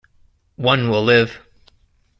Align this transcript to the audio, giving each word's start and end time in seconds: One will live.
One 0.55 0.89
will 0.89 1.03
live. 1.03 1.41